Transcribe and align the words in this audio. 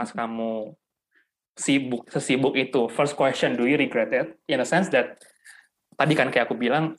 pas 0.00 0.08
kamu 0.08 0.72
sibuk 1.60 2.08
sesibuk 2.08 2.56
itu 2.56 2.88
first 2.88 3.12
question 3.12 3.52
do 3.52 3.68
you 3.68 3.76
regret 3.76 4.08
it 4.16 4.32
in 4.48 4.64
a 4.64 4.64
sense 4.64 4.88
that 4.88 5.20
tadi 5.92 6.16
kan 6.16 6.32
kayak 6.32 6.48
aku 6.48 6.56
bilang 6.56 6.96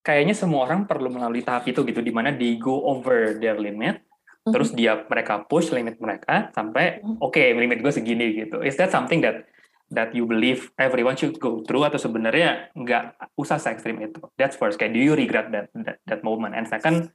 kayaknya 0.00 0.32
semua 0.32 0.64
orang 0.64 0.88
perlu 0.88 1.12
melalui 1.12 1.44
tahap 1.44 1.68
itu 1.68 1.84
gitu 1.84 2.00
di 2.00 2.08
mana 2.08 2.32
di 2.32 2.56
go 2.56 2.88
over 2.88 3.36
their 3.36 3.60
limit 3.60 4.00
mm-hmm. 4.00 4.52
terus 4.56 4.72
dia 4.72 5.04
mereka 5.04 5.44
push 5.44 5.68
limit 5.76 6.00
mereka 6.00 6.48
sampai 6.56 7.04
mm-hmm. 7.04 7.20
oke 7.20 7.36
okay, 7.36 7.52
limit 7.52 7.84
gue 7.84 7.92
segini 7.92 8.32
gitu 8.32 8.64
is 8.64 8.80
that 8.80 8.88
something 8.88 9.20
that 9.20 9.44
that 9.92 10.16
you 10.16 10.24
believe 10.24 10.72
everyone 10.80 11.12
should 11.12 11.36
go 11.36 11.60
through 11.68 11.84
atau 11.84 12.00
sebenarnya 12.00 12.72
nggak 12.72 13.20
usah 13.36 13.60
se 13.60 13.68
ekstrim 13.68 14.00
itu 14.00 14.24
that's 14.40 14.56
first 14.56 14.80
kayak 14.80 14.96
do 14.96 15.00
you 15.04 15.12
regret 15.12 15.52
that 15.52 15.68
that, 15.84 16.00
that 16.08 16.20
moment 16.24 16.56
and 16.56 16.64
second 16.64 17.12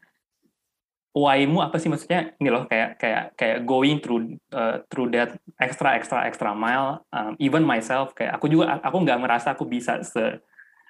why-mu 1.10 1.66
apa 1.66 1.82
sih 1.82 1.90
maksudnya 1.90 2.38
ini 2.38 2.50
loh 2.54 2.70
kayak 2.70 3.02
kayak 3.02 3.24
kayak 3.34 3.58
going 3.66 3.98
through 3.98 4.38
uh, 4.54 4.86
through 4.94 5.10
that 5.10 5.34
extra 5.58 5.98
extra 5.98 6.30
extra 6.30 6.54
mile 6.54 7.02
um, 7.10 7.34
even 7.42 7.66
myself 7.66 8.14
kayak 8.14 8.38
aku 8.38 8.46
juga 8.46 8.78
aku 8.78 8.98
nggak 9.02 9.20
merasa 9.20 9.58
aku 9.58 9.66
bisa 9.66 10.06
se 10.06 10.38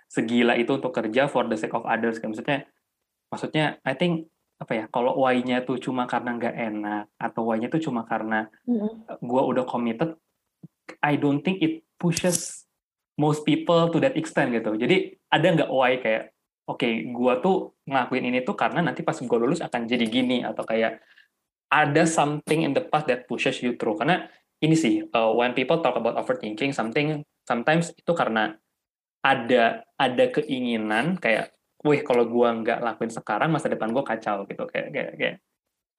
segila 0.10 0.58
itu 0.60 0.76
untuk 0.76 0.92
kerja 0.92 1.30
for 1.32 1.48
the 1.48 1.56
sake 1.56 1.72
of 1.72 1.88
others 1.88 2.20
kayak 2.20 2.36
maksudnya 2.36 2.60
maksudnya 3.32 3.66
I 3.86 3.94
think 3.96 4.28
apa 4.60 4.74
ya 4.76 4.86
kalau 4.92 5.16
why-nya 5.16 5.64
tuh 5.64 5.80
cuma 5.80 6.04
karena 6.04 6.36
nggak 6.36 6.56
enak 6.56 7.06
atau 7.16 7.48
why-nya 7.48 7.72
tuh 7.72 7.80
cuma 7.80 8.04
karena 8.04 8.52
mm-hmm. 8.68 9.24
gue 9.24 9.42
udah 9.56 9.64
committed 9.64 10.20
I 11.00 11.16
don't 11.16 11.40
think 11.40 11.64
it 11.64 11.88
pushes 11.96 12.68
most 13.16 13.48
people 13.48 13.88
to 13.88 14.04
that 14.04 14.20
extent 14.20 14.52
gitu 14.52 14.76
jadi 14.76 15.16
ada 15.32 15.48
nggak 15.48 15.72
why 15.72 15.96
kayak 16.04 16.36
oke 16.70 16.78
okay, 16.78 17.10
gue 17.10 17.34
tuh 17.42 17.74
ngelakuin 17.90 18.30
ini 18.30 18.40
tuh 18.46 18.54
karena 18.54 18.86
nanti 18.86 19.02
pas 19.02 19.18
gue 19.18 19.40
lulus 19.42 19.66
akan 19.66 19.90
jadi 19.90 20.06
gini 20.06 20.46
atau 20.46 20.62
kayak 20.62 21.02
ada 21.70 22.04
something 22.06 22.66
in 22.66 22.78
the 22.78 22.86
past 22.86 23.10
that 23.10 23.26
pushes 23.26 23.58
you 23.66 23.74
through 23.74 23.98
karena 23.98 24.30
ini 24.62 24.78
sih 24.78 25.02
uh, 25.02 25.34
when 25.34 25.58
people 25.58 25.82
talk 25.82 25.98
about 25.98 26.14
overthinking 26.14 26.70
something 26.70 27.26
sometimes 27.50 27.90
itu 27.98 28.12
karena 28.14 28.54
ada 29.26 29.84
ada 29.98 30.26
keinginan 30.32 31.18
kayak 31.18 31.52
wih 31.84 32.06
kalau 32.06 32.28
gue 32.28 32.50
nggak 32.64 32.80
lakuin 32.86 33.12
sekarang 33.12 33.50
masa 33.50 33.72
depan 33.72 33.92
gue 33.92 34.04
kacau 34.06 34.46
gitu 34.48 34.64
kayak 34.70 34.90
kayak 34.94 35.12
kayak 35.18 35.36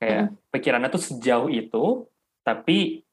kayak 0.00 0.22
hmm. 0.28 0.36
pikirannya 0.52 0.88
tuh 0.88 1.02
sejauh 1.02 1.48
itu 1.52 2.08
tapi 2.40 3.04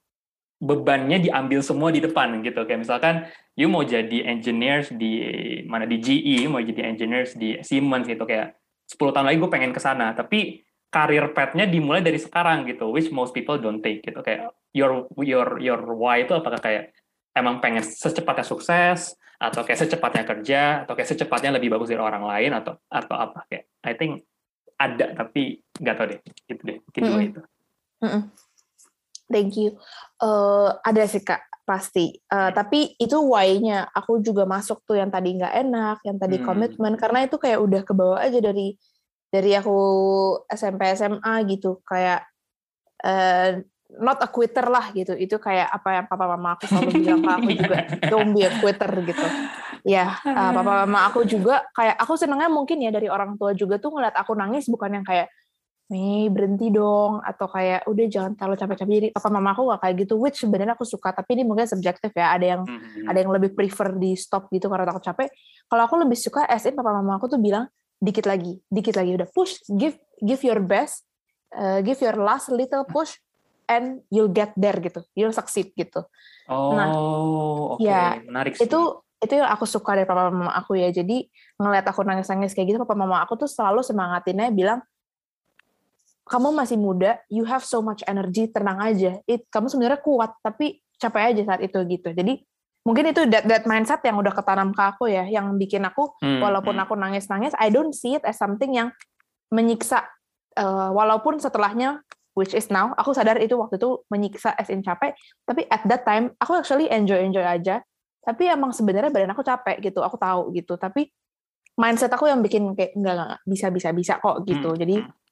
bebannya 0.57 1.21
diambil 1.21 1.61
semua 1.61 1.93
di 1.93 2.01
depan 2.01 2.41
gitu. 2.41 2.65
Kayak 2.65 2.81
misalkan 2.81 3.15
you 3.53 3.69
mau 3.69 3.85
jadi 3.85 4.25
engineers 4.25 4.89
di 4.89 5.21
mana 5.69 5.85
di 5.85 6.01
GE 6.01 6.49
mau 6.49 6.61
jadi 6.61 6.89
engineers 6.89 7.37
di 7.37 7.61
Siemens 7.61 8.09
gitu. 8.09 8.25
Kayak 8.25 8.57
10 8.89 9.13
tahun 9.13 9.25
lagi 9.29 9.37
gue 9.37 9.51
pengen 9.51 9.71
ke 9.75 9.81
sana 9.81 10.15
tapi 10.17 10.63
karir 10.87 11.35
path-nya 11.35 11.67
dimulai 11.67 11.99
dari 11.99 12.15
sekarang 12.15 12.63
gitu 12.63 12.87
which 12.89 13.11
most 13.13 13.37
people 13.37 13.61
don't 13.61 13.85
take 13.85 14.01
gitu. 14.01 14.17
Kayak 14.25 14.53
your 14.73 15.05
your 15.21 15.61
your 15.61 15.81
why 15.93 16.25
itu 16.25 16.33
apakah 16.33 16.57
kayak 16.57 16.93
emang 17.37 17.61
pengen 17.61 17.85
secepatnya 17.85 18.45
sukses 18.45 19.13
atau 19.37 19.61
kayak 19.61 19.85
secepatnya 19.85 20.23
kerja 20.25 20.61
atau 20.89 20.97
kayak 20.97 21.09
secepatnya 21.13 21.61
lebih 21.61 21.69
bagus 21.69 21.93
dari 21.93 22.01
orang 22.01 22.25
lain 22.25 22.57
atau 22.57 22.73
atau 22.89 23.15
apa. 23.15 23.45
Kayak 23.45 23.65
I 23.85 23.93
think 23.93 24.25
ada 24.77 25.13
tapi 25.13 25.61
nggak 25.77 25.95
tahu 25.97 26.07
deh. 26.09 26.19
Gitu 26.49 26.61
deh. 26.65 26.77
Mungkin 26.81 27.01
mm 27.05 27.09
-hmm. 27.13 27.29
itu? 27.29 27.41
Mm 28.01 28.09
-hmm. 28.09 28.21
Thank 29.27 29.59
you. 29.59 29.75
Uh, 30.23 30.71
ada 30.83 31.03
sih 31.03 31.21
kak 31.21 31.43
pasti. 31.67 32.15
Uh, 32.31 32.47
tapi 32.55 32.95
itu 32.95 33.19
why-nya 33.19 33.91
aku 33.91 34.23
juga 34.23 34.47
masuk 34.47 34.87
tuh 34.87 34.95
yang 34.95 35.11
tadi 35.11 35.35
nggak 35.35 35.53
enak, 35.67 35.97
yang 36.07 36.15
tadi 36.15 36.39
hmm. 36.39 36.45
komitmen 36.47 36.93
karena 36.95 37.27
itu 37.27 37.35
kayak 37.35 37.59
udah 37.59 37.81
ke 37.83 37.93
bawah 37.93 38.19
aja 38.23 38.39
dari 38.39 38.79
dari 39.27 39.51
aku 39.51 39.77
SMP 40.47 40.95
SMA 40.95 41.35
gitu 41.51 41.83
kayak 41.83 42.23
uh, 43.03 43.59
not 43.99 44.23
a 44.23 44.31
quitter 44.31 44.63
lah 44.71 44.95
gitu. 44.95 45.11
Itu 45.11 45.43
kayak 45.43 45.67
apa 45.67 45.89
yang 45.99 46.05
papa 46.07 46.25
mama 46.31 46.55
aku 46.55 46.71
selalu 46.71 46.89
bilang 47.03 47.19
ke 47.19 47.31
aku 47.35 47.49
juga 47.51 47.77
don't 48.07 48.31
be 48.31 48.47
a 48.47 48.51
quitter 48.63 48.91
gitu. 49.03 49.27
Ya, 49.83 50.15
uh, 50.23 50.51
papa 50.55 50.87
mama 50.87 51.11
aku 51.11 51.27
juga 51.27 51.67
kayak 51.75 51.99
aku 51.99 52.15
senengnya 52.15 52.47
mungkin 52.47 52.79
ya 52.79 52.95
dari 52.95 53.11
orang 53.11 53.35
tua 53.35 53.51
juga 53.51 53.75
tuh 53.75 53.91
ngeliat 53.91 54.15
aku 54.15 54.31
nangis 54.39 54.71
bukan 54.71 55.03
yang 55.03 55.05
kayak 55.05 55.27
nih 55.87 56.27
berhenti 56.27 56.67
dong 56.67 57.23
atau 57.23 57.47
kayak 57.47 57.87
udah 57.87 58.05
jangan 58.11 58.35
terlalu 58.35 58.59
capek-capek 58.59 58.93
jadi 58.99 59.09
apa 59.15 59.27
mama 59.31 59.55
aku 59.55 59.71
gak 59.71 59.81
kayak 59.87 59.95
gitu 60.03 60.13
which 60.19 60.43
sebenarnya 60.43 60.75
aku 60.75 60.83
suka 60.83 61.15
tapi 61.15 61.39
ini 61.39 61.47
mungkin 61.47 61.63
subjektif 61.63 62.11
ya 62.11 62.35
ada 62.35 62.43
yang 62.43 62.61
mm-hmm. 62.67 63.07
ada 63.07 63.17
yang 63.23 63.31
lebih 63.31 63.55
prefer 63.55 63.95
di 63.95 64.11
stop 64.19 64.51
gitu 64.51 64.67
karena 64.67 64.83
takut 64.83 65.07
capek 65.07 65.31
kalau 65.71 65.87
aku 65.87 65.95
lebih 66.03 66.19
suka 66.19 66.43
as 66.43 66.67
in 66.67 66.75
papa 66.75 66.91
mama 66.91 67.15
aku 67.15 67.31
tuh 67.31 67.39
bilang 67.39 67.71
dikit 68.03 68.27
lagi 68.27 68.59
dikit 68.67 68.99
lagi 68.99 69.15
udah 69.15 69.31
push 69.31 69.63
give 69.79 69.95
give 70.19 70.43
your 70.43 70.59
best 70.59 71.07
uh, 71.55 71.79
give 71.79 72.03
your 72.03 72.19
last 72.19 72.51
little 72.51 72.83
push 72.83 73.15
and 73.71 74.03
you'll 74.11 74.31
get 74.31 74.51
there 74.59 74.75
gitu 74.83 74.99
you'll 75.15 75.31
succeed 75.31 75.71
gitu 75.71 76.03
oh 76.51 76.75
nah, 76.75 76.91
okay. 77.79 77.87
ya 77.87 78.03
menarik 78.27 78.59
sih. 78.59 78.67
itu 78.67 78.79
itu 79.17 79.33
yang 79.33 79.49
aku 79.49 79.63
suka 79.63 79.95
dari 79.95 80.03
papa 80.03 80.29
mama 80.29 80.51
aku 80.51 80.77
ya 80.77 80.91
jadi 80.91 81.25
ngeliat 81.57 81.87
aku 81.87 82.03
nangis-nangis 82.03 82.51
kayak 82.51 82.75
gitu 82.75 82.77
papa 82.83 82.93
mama 82.93 83.23
aku 83.23 83.39
tuh 83.39 83.49
selalu 83.49 83.81
semangatinnya 83.81 84.51
bilang 84.51 84.83
kamu 86.27 86.53
masih 86.53 86.75
muda, 86.75 87.17
you 87.31 87.47
have 87.47 87.63
so 87.63 87.79
much 87.79 88.03
energy, 88.03 88.51
tenang 88.51 88.77
aja. 88.83 89.17
It, 89.25 89.47
kamu 89.47 89.71
sebenarnya 89.71 89.99
kuat, 90.03 90.35
tapi 90.43 90.83
capek 90.99 91.33
aja 91.33 91.41
saat 91.55 91.61
itu 91.63 91.79
gitu. 91.87 92.11
Jadi 92.11 92.43
mungkin 92.83 93.11
itu 93.11 93.23
that, 93.31 93.47
that 93.47 93.63
mindset 93.63 94.03
yang 94.03 94.19
udah 94.19 94.35
ketanam 94.35 94.75
ke 94.75 94.83
aku 94.83 95.07
ya, 95.07 95.23
yang 95.25 95.55
bikin 95.55 95.87
aku 95.87 96.11
hmm, 96.19 96.43
walaupun 96.43 96.75
hmm. 96.75 96.83
aku 96.83 96.93
nangis-nangis, 96.99 97.55
I 97.55 97.71
don't 97.71 97.95
see 97.95 98.19
it 98.19 98.23
as 98.27 98.35
something 98.35 98.75
yang 98.75 98.91
menyiksa. 99.49 100.03
Uh, 100.57 100.89
walaupun 100.89 101.37
setelahnya, 101.37 102.01
which 102.33 102.57
is 102.57 102.67
now, 102.73 102.89
aku 102.97 103.13
sadar 103.13 103.37
itu 103.37 103.53
waktu 103.53 103.77
itu 103.77 104.01
menyiksa 104.09 104.57
as 104.57 104.73
in 104.73 104.81
capek, 104.81 105.13
tapi 105.45 105.69
at 105.69 105.85
that 105.85 106.01
time 106.01 106.33
aku 106.41 106.57
actually 106.57 106.89
enjoy-enjoy 106.89 107.45
aja. 107.45 107.85
Tapi 108.25 108.49
emang 108.51 108.75
sebenarnya 108.75 109.13
badan 109.13 109.31
aku 109.31 109.45
capek 109.45 109.79
gitu, 109.79 110.03
aku 110.03 110.19
tahu 110.19 110.51
gitu. 110.57 110.75
Tapi 110.75 111.07
mindset 111.77 112.11
aku 112.11 112.27
yang 112.27 112.41
bikin 112.43 112.73
kayak 112.73 112.97
enggak 112.97 113.15
enggak 113.15 113.39
bisa 113.45 113.67
bisa 113.71 113.89
bisa 113.93 114.13
kok 114.19 114.43
gitu. 114.43 114.73
Hmm. 114.73 114.81
Jadi 114.81 114.95
hmm 114.99 115.26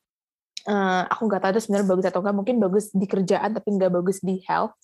uh, 0.69 1.03
aku 1.09 1.21
nggak 1.29 1.41
tahu 1.41 1.51
itu 1.55 1.61
sebenarnya 1.65 1.87
bagus 1.87 2.05
atau 2.09 2.19
enggak 2.21 2.37
mungkin 2.37 2.55
bagus 2.61 2.85
di 2.91 3.05
kerjaan 3.05 3.51
tapi 3.53 3.69
nggak 3.73 3.93
bagus 3.93 4.19
di 4.21 4.41
health. 4.45 4.77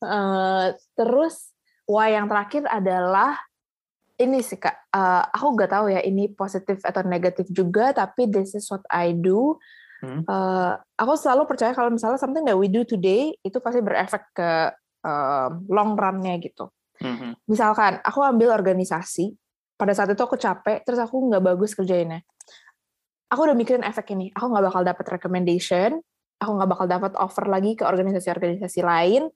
Uh, 0.00 0.72
terus 0.98 1.52
why 1.88 2.12
yang 2.12 2.28
terakhir 2.28 2.64
adalah 2.68 3.36
ini 4.20 4.40
sih 4.44 4.60
kak. 4.60 4.88
Uh, 4.94 5.26
aku 5.34 5.46
nggak 5.58 5.70
tahu 5.72 5.86
ya 5.90 6.00
ini 6.04 6.30
positif 6.30 6.80
atau 6.84 7.02
negatif 7.02 7.50
juga 7.50 7.90
tapi 7.90 8.30
this 8.30 8.54
is 8.54 8.68
what 8.70 8.84
I 8.92 9.16
do. 9.16 9.58
Hmm. 10.04 10.20
uh, 10.28 10.76
aku 11.00 11.16
selalu 11.16 11.48
percaya 11.48 11.72
kalau 11.72 11.88
misalnya 11.88 12.20
something 12.20 12.44
that 12.44 12.58
we 12.60 12.68
do 12.68 12.84
today 12.84 13.32
itu 13.40 13.56
pasti 13.56 13.80
berefek 13.80 14.36
ke 14.36 14.68
uh, 15.00 15.48
long 15.72 15.96
runnya 15.96 16.36
gitu. 16.44 16.68
Hmm. 17.02 17.34
misalkan 17.50 17.98
aku 18.06 18.22
ambil 18.22 18.54
organisasi 18.54 19.34
pada 19.74 19.90
saat 19.90 20.14
itu 20.14 20.22
aku 20.22 20.38
capek 20.38 20.86
terus 20.86 21.02
aku 21.02 21.26
nggak 21.26 21.42
bagus 21.42 21.74
kerjainnya 21.74 22.22
aku 23.34 23.50
udah 23.50 23.56
mikirin 23.58 23.82
efek 23.82 24.14
ini. 24.14 24.30
Aku 24.30 24.46
nggak 24.46 24.70
bakal 24.70 24.82
dapat 24.86 25.06
recommendation. 25.18 25.98
Aku 26.38 26.54
nggak 26.54 26.70
bakal 26.70 26.86
dapat 26.86 27.12
offer 27.18 27.50
lagi 27.50 27.74
ke 27.74 27.82
organisasi-organisasi 27.82 28.80
lain. 28.86 29.26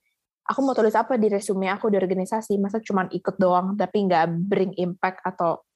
Aku 0.48 0.62
mau 0.62 0.72
tulis 0.72 0.94
apa 0.94 1.19
di 1.19 1.26
resume 1.26 1.66
aku 1.66 1.91
di 1.91 1.98
organisasi. 1.98 2.54
Masa 2.62 2.78
cuma 2.78 3.10
ikut 3.10 3.34
doang 3.37 3.75
tapi 3.75 4.06
nggak 4.06 4.25
bring 4.47 4.72
impact 4.78 5.19
atau 5.26 5.67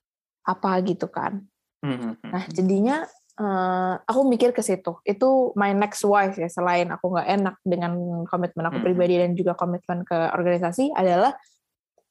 apa 0.47 0.79
gitu 0.87 1.11
kan. 1.11 1.43
Mm-hmm. 1.83 2.31
nah 2.31 2.47
jadinya 2.47 2.97
uh, 3.43 3.99
aku 4.07 4.23
mikir 4.31 4.55
ke 4.55 4.63
situ. 4.63 5.03
Itu 5.03 5.51
my 5.59 5.75
next 5.75 6.07
wise 6.07 6.39
ya 6.39 6.47
selain 6.47 6.87
aku 6.95 7.11
nggak 7.11 7.29
enak 7.43 7.57
dengan 7.67 8.23
komitmen 8.31 8.71
aku 8.71 8.79
pribadi 8.87 9.19
dan 9.19 9.35
juga 9.35 9.59
komitmen 9.59 10.07
ke 10.07 10.15
organisasi 10.31 10.95
adalah 10.95 11.35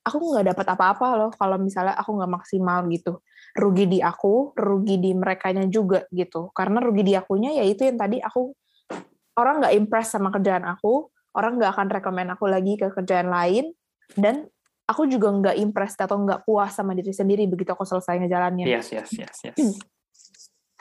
aku 0.03 0.18
nggak 0.19 0.51
dapat 0.51 0.68
apa-apa 0.75 1.07
loh 1.15 1.31
kalau 1.31 1.56
misalnya 1.56 1.95
aku 1.95 2.19
nggak 2.19 2.31
maksimal 2.36 2.83
gitu 2.91 3.21
rugi 3.57 3.86
di 3.88 4.00
aku 4.00 4.56
rugi 4.56 5.00
di 5.01 5.12
mereka 5.12 5.51
juga 5.68 6.07
gitu. 6.12 6.51
Karena 6.56 6.80
rugi 6.80 7.03
di 7.03 7.13
akunya 7.15 7.51
ya 7.56 7.63
itu 7.68 7.83
yang 7.88 8.00
tadi 8.00 8.18
aku 8.19 8.51
orang 9.39 9.63
nggak 9.63 9.75
impress 9.75 10.13
sama 10.13 10.30
kerjaan 10.30 10.68
aku 10.68 11.07
orang 11.36 11.56
nggak 11.56 11.71
akan 11.71 11.88
rekomend 11.88 12.30
aku 12.36 12.45
lagi 12.51 12.75
ke 12.75 12.92
kerjaan 12.92 13.31
lain 13.31 13.71
dan 14.19 14.44
aku 14.83 15.07
juga 15.07 15.31
nggak 15.31 15.56
impress 15.63 15.95
atau 15.95 16.19
nggak 16.19 16.44
puas 16.44 16.75
sama 16.75 16.92
diri 16.92 17.15
sendiri 17.15 17.48
begitu 17.48 17.71
aku 17.71 17.88
selesai 17.88 18.19
ngejalannya 18.19 18.68
yes 18.68 18.92
yes 18.92 19.07
yes 19.15 19.38
yes. 19.48 19.80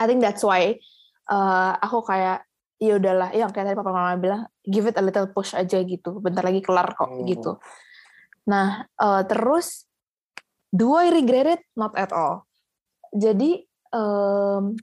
I 0.01 0.09
think 0.09 0.25
that's 0.25 0.41
why 0.41 0.81
uh, 1.29 1.77
aku 1.77 2.01
kayak 2.01 2.41
ya 2.81 2.97
udahlah. 2.97 3.29
Yang 3.37 3.53
kayak 3.53 3.65
tadi 3.69 3.77
papa 3.77 3.93
mama 3.93 4.17
bilang 4.17 4.41
give 4.65 4.89
it 4.89 4.97
a 4.97 5.03
little 5.05 5.29
push 5.29 5.53
aja 5.53 5.77
gitu. 5.85 6.17
Bentar 6.17 6.41
lagi 6.41 6.65
kelar 6.65 6.97
kok 6.97 7.05
oh. 7.05 7.21
gitu. 7.29 7.61
Nah, 8.49 8.89
uh, 8.97 9.21
terus 9.29 9.85
do 10.73 10.97
I 10.97 11.13
regret 11.13 11.45
it? 11.45 11.61
Not 11.77 11.93
at 11.93 12.09
all. 12.09 12.49
Jadi 13.11 13.59
um, 13.91 14.75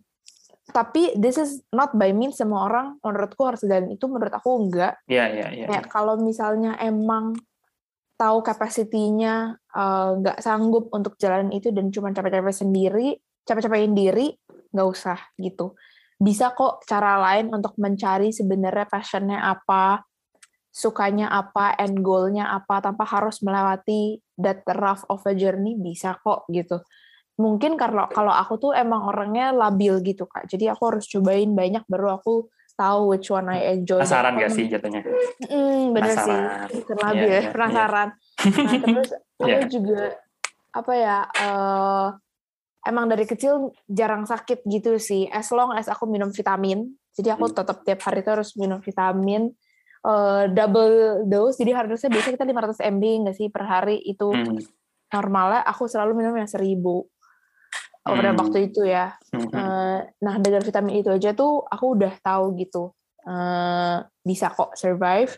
tapi 0.68 1.16
this 1.16 1.40
is 1.40 1.64
not 1.72 1.96
by 1.96 2.12
means 2.12 2.36
semua 2.36 2.68
orang 2.68 2.86
menurutku 3.00 3.40
harus 3.48 3.64
dan 3.64 3.88
itu 3.88 4.04
menurut 4.04 4.32
aku 4.32 4.68
enggak. 4.68 5.00
Iya, 5.08 5.24
iya, 5.32 5.48
iya. 5.52 5.66
Ya, 5.66 5.80
kalau 5.88 6.20
misalnya 6.20 6.76
emang 6.76 7.32
tahu 8.18 8.42
kapasitinya 8.44 9.56
uh, 9.72 10.18
nggak 10.20 10.42
sanggup 10.42 10.92
untuk 10.92 11.16
jalan 11.16 11.54
itu 11.54 11.72
dan 11.72 11.88
cuma 11.88 12.12
capek-capek 12.12 12.52
sendiri, 12.52 13.16
capek-capekin 13.46 13.94
diri, 13.96 14.26
nggak 14.74 14.88
usah 14.88 15.18
gitu. 15.40 15.78
Bisa 16.18 16.52
kok 16.52 16.82
cara 16.84 17.16
lain 17.22 17.54
untuk 17.54 17.78
mencari 17.78 18.34
sebenarnya 18.34 18.90
passionnya 18.90 19.38
apa, 19.38 20.02
sukanya 20.68 21.30
apa, 21.30 21.78
end 21.78 22.02
goal-nya 22.02 22.50
apa, 22.52 22.82
tanpa 22.82 23.06
harus 23.06 23.38
melewati 23.40 24.18
that 24.36 24.66
rough 24.76 25.06
of 25.08 25.22
a 25.24 25.32
journey 25.32 25.78
bisa 25.78 26.18
kok 26.20 26.44
gitu. 26.50 26.82
Mungkin 27.38 27.78
karena 27.78 28.10
kalau 28.10 28.34
aku 28.34 28.58
tuh 28.58 28.72
emang 28.74 29.06
orangnya 29.06 29.54
labil 29.54 30.02
gitu 30.02 30.26
kak, 30.26 30.50
jadi 30.50 30.74
aku 30.74 30.82
harus 30.90 31.06
cobain 31.06 31.54
banyak 31.54 31.86
baru 31.86 32.18
aku 32.18 32.50
tahu 32.74 33.14
which 33.14 33.30
one 33.30 33.46
I 33.46 33.78
enjoy. 33.78 34.02
Penasaran 34.02 34.34
gak 34.36 34.50
sih 34.50 34.66
jatuhnya? 34.66 35.06
Mm, 35.46 35.94
bener 35.94 36.18
Penasaran. 36.18 36.26
sih, 36.26 36.42
bukan 36.82 36.96
labil 36.98 37.26
ya, 37.28 37.40
iya, 37.40 37.50
penasaran. 37.50 38.08
Nah, 38.58 38.74
terus 38.76 39.10
aku 39.38 39.46
Iya. 39.46 39.58
juga 39.70 40.00
apa 40.68 40.92
ya? 40.94 41.18
eh 41.30 42.06
emang 42.86 43.06
dari 43.06 43.22
kecil 43.22 43.70
jarang 43.86 44.26
sakit 44.26 44.66
gitu 44.66 44.98
sih. 44.98 45.30
As 45.30 45.50
long 45.50 45.74
as 45.74 45.86
aku 45.86 46.06
minum 46.06 46.30
vitamin, 46.30 46.90
jadi 47.14 47.38
aku 47.38 47.50
Hmm. 47.50 47.56
tetap 47.56 47.82
tiap 47.82 48.02
hari 48.02 48.22
itu 48.22 48.30
harus 48.30 48.50
minum 48.54 48.82
vitamin 48.82 49.54
eh, 50.00 50.44
double 50.50 51.22
dose. 51.26 51.58
Jadi 51.58 51.70
harusnya 51.70 52.10
biasanya 52.10 52.34
kita 52.34 52.46
500 52.46 52.78
mg 52.82 53.04
nggak 53.26 53.36
sih 53.36 53.46
per 53.46 53.62
hari 53.62 54.02
itu 54.02 54.26
Hmm. 54.26 54.58
normalnya 55.08 55.62
aku 55.62 55.86
selalu 55.86 56.18
minum 56.18 56.34
yang 56.34 56.46
1000 56.46 57.06
pada 58.14 58.30
Hmm. 58.30 58.40
waktu 58.40 58.58
itu 58.68 58.82
ya. 58.84 59.12
Hmm. 59.28 59.48
Eh, 59.50 59.98
nah 60.18 60.34
dengan 60.38 60.62
vitamin 60.62 60.94
itu 61.00 61.10
aja 61.10 61.30
tuh 61.32 61.60
aku 61.64 61.84
udah 61.92 62.12
tahu 62.20 62.56
gitu 62.56 62.92
eh, 63.24 63.96
bisa 64.24 64.48
kok 64.48 64.72
survive. 64.72 65.36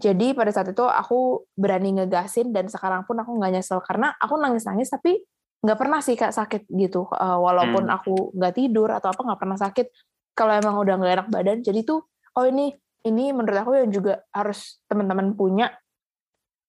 Jadi 0.00 0.32
pada 0.32 0.48
saat 0.48 0.70
itu 0.70 0.80
aku 0.80 1.44
berani 1.52 1.92
ngegasin 1.92 2.54
dan 2.54 2.70
sekarang 2.70 3.04
pun 3.04 3.18
aku 3.18 3.36
nggak 3.36 3.52
nyesel 3.52 3.82
karena 3.82 4.14
aku 4.16 4.38
nangis-nangis 4.38 4.88
tapi 4.88 5.20
nggak 5.60 5.76
pernah 5.76 6.00
sih 6.00 6.16
kak 6.16 6.32
sakit 6.32 6.70
gitu 6.72 7.04
Eh, 7.10 7.36
walaupun 7.36 7.84
Hmm. 7.84 7.96
aku 7.98 8.14
nggak 8.32 8.54
tidur 8.56 8.88
atau 8.88 9.12
apa 9.12 9.20
nggak 9.20 9.40
pernah 9.40 9.58
sakit 9.60 9.86
kalau 10.32 10.56
emang 10.56 10.80
udah 10.80 10.94
nggak 10.96 11.12
enak 11.20 11.28
badan 11.28 11.58
jadi 11.60 11.84
tuh 11.84 12.00
oh 12.32 12.44
ini 12.48 12.72
ini 13.04 13.28
menurut 13.32 13.60
aku 13.60 13.76
yang 13.76 13.92
juga 13.92 14.24
harus 14.32 14.80
teman-teman 14.88 15.36
punya 15.36 15.68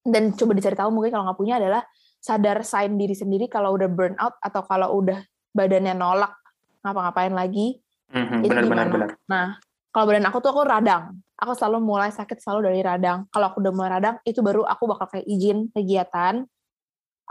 dan 0.01 0.33
coba 0.33 0.51
dicari 0.51 0.75
tahu 0.75 0.89
mungkin 0.91 1.13
kalau 1.13 1.23
nggak 1.29 1.39
punya 1.39 1.55
adalah 1.55 1.83
sadar 2.21 2.61
sign 2.61 2.95
diri 2.95 3.17
sendiri 3.17 3.49
kalau 3.49 3.73
udah 3.73 3.89
burn 3.89 4.13
out 4.21 4.37
atau 4.39 4.61
kalau 4.61 4.93
udah 5.01 5.17
badannya 5.51 5.97
nolak 5.97 6.31
ngapa-ngapain 6.85 7.33
lagi 7.33 7.81
Hmm. 8.07 8.43
itu 8.43 8.51
Benar, 8.51 8.63
gimana? 8.67 8.91
benar. 8.91 9.09
Nah, 9.31 9.47
kalau 9.87 10.03
badan 10.03 10.27
aku 10.27 10.37
tuh 10.43 10.51
aku 10.51 10.67
radang. 10.67 11.15
Aku 11.39 11.55
selalu 11.55 11.79
mulai 11.79 12.11
sakit 12.11 12.43
selalu 12.43 12.67
dari 12.67 12.79
radang. 12.83 13.23
Kalau 13.31 13.47
aku 13.47 13.63
udah 13.63 13.71
mulai 13.71 13.89
radang, 13.95 14.19
itu 14.27 14.43
baru 14.43 14.67
aku 14.67 14.83
bakal 14.83 15.07
kayak 15.15 15.31
izin 15.31 15.71
kegiatan. 15.71 16.43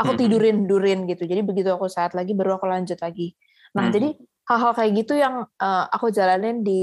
Aku 0.01 0.17
Mhm. 0.17 0.19
tidurin, 0.19 0.57
durin 0.65 0.99
gitu. 1.05 1.29
Jadi 1.29 1.45
begitu 1.45 1.69
aku 1.69 1.85
sehat 1.85 2.17
lagi, 2.17 2.33
baru 2.33 2.57
aku 2.57 2.65
lanjut 2.65 2.97
lagi. 2.97 3.37
Nah, 3.77 3.87
Mhm. 3.87 3.93
jadi 3.93 4.09
hal-hal 4.49 4.73
kayak 4.73 4.93
gitu 5.05 5.13
yang 5.15 5.45
eh, 5.45 5.85
aku 5.93 6.09
jalanin 6.09 6.65
di 6.65 6.83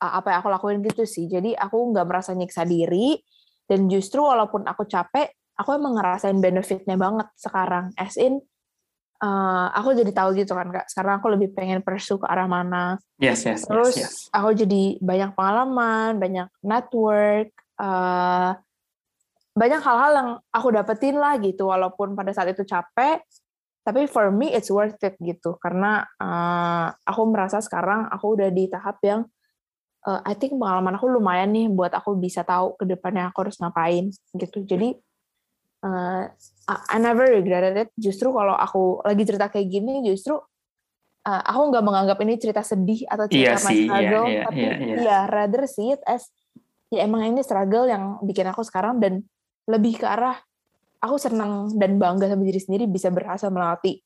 eh, 0.00 0.12
apa 0.16 0.32
yang 0.32 0.38
aku 0.40 0.48
lakuin 0.48 0.80
gitu 0.80 1.04
sih. 1.04 1.28
Jadi 1.28 1.52
aku 1.52 1.76
nggak 1.92 2.06
merasa 2.08 2.32
nyiksa 2.32 2.64
diri. 2.64 3.20
Dan 3.68 3.92
justru 3.92 4.24
walaupun 4.24 4.64
aku 4.64 4.88
capek, 4.88 5.28
aku 5.60 5.76
emang 5.76 6.00
ngerasain 6.00 6.40
benefitnya 6.40 6.96
banget 6.96 7.28
sekarang. 7.36 7.92
As 8.00 8.16
in, 8.16 8.40
eh, 9.20 9.66
aku 9.76 9.92
jadi 9.92 10.08
tahu 10.16 10.32
gitu 10.40 10.56
kan 10.56 10.72
kak. 10.72 10.88
Sekarang 10.88 11.20
aku 11.20 11.28
lebih 11.28 11.52
pengen 11.52 11.84
pursue 11.84 12.16
ke 12.16 12.24
arah 12.24 12.48
mana 12.48 12.96
Yes, 13.20 13.44
yes, 13.44 13.68
terus 13.68 14.00
yes, 14.00 14.08
yes. 14.08 14.14
aku 14.32 14.56
jadi 14.56 14.96
banyak 15.04 15.36
pengalaman, 15.36 16.16
banyak 16.16 16.48
network, 16.64 17.52
eh, 17.76 18.50
banyak 19.50 19.80
hal-hal 19.84 20.12
yang 20.16 20.30
aku 20.48 20.68
dapetin 20.72 21.20
lah 21.20 21.36
gitu, 21.36 21.68
walaupun 21.68 22.16
pada 22.16 22.32
saat 22.32 22.48
itu 22.56 22.64
capek, 22.64 23.20
tapi 23.84 24.08
for 24.08 24.32
me 24.32 24.48
it's 24.56 24.72
worth 24.72 24.96
it 25.04 25.20
gitu, 25.20 25.60
karena 25.60 26.08
eh, 26.16 26.88
aku 27.04 27.22
merasa 27.28 27.60
sekarang 27.60 28.08
aku 28.08 28.40
udah 28.40 28.48
di 28.48 28.72
tahap 28.72 28.96
yang 29.04 29.28
eh, 30.08 30.20
I 30.24 30.32
think 30.32 30.56
pengalaman 30.56 30.96
aku 30.96 31.12
lumayan 31.12 31.52
nih 31.52 31.68
buat 31.68 31.92
aku 31.92 32.16
bisa 32.16 32.40
tahu 32.40 32.80
ke 32.80 32.88
depannya 32.88 33.28
aku 33.28 33.44
harus 33.44 33.60
ngapain 33.60 34.08
gitu. 34.32 34.64
Jadi 34.64 34.96
eh, 35.80 36.24
I- 36.70 37.02
never 37.02 37.26
regretted 37.26 37.74
it. 37.76 37.90
Justru 37.98 38.30
kalau 38.30 38.54
aku 38.54 39.02
lagi 39.02 39.22
cerita 39.26 39.50
kayak 39.50 39.68
gini, 39.68 40.04
justru 40.06 40.38
uh, 41.26 41.42
aku 41.44 41.60
nggak 41.72 41.84
menganggap 41.84 42.18
ini 42.24 42.38
cerita 42.40 42.62
sedih 42.64 43.04
atau 43.08 43.26
cerita 43.28 43.58
my 43.60 43.68
sih, 43.74 43.80
iya, 43.84 43.88
struggle, 43.88 44.26
iya, 44.28 44.42
tapi 44.48 44.60
iya, 44.60 44.72
iya. 44.78 44.96
ya 45.00 45.18
rather 45.28 45.62
see 45.68 45.92
it 45.92 46.00
as 46.08 46.30
ya 46.90 47.04
emang 47.06 47.22
ini 47.26 47.40
struggle 47.44 47.86
yang 47.86 48.18
bikin 48.24 48.48
aku 48.50 48.64
sekarang 48.66 48.98
dan 48.98 49.22
lebih 49.70 50.00
ke 50.02 50.06
arah 50.06 50.38
aku 51.00 51.16
senang 51.16 51.70
dan 51.78 51.96
bangga 51.96 52.28
sama 52.28 52.42
diri 52.42 52.60
sendiri 52.60 52.84
bisa 52.90 53.08
berhasil 53.12 53.48
melewati 53.48 54.02